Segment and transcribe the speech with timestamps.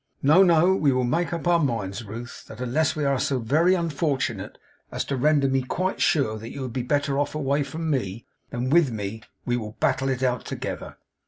[0.23, 3.75] No, no; we will make up our minds Ruth, that unless we are so very
[3.75, 4.57] unfortunate
[4.91, 8.25] as to render me quite sure that you would be better off away from me
[8.49, 10.97] than with me, we will battle it out together.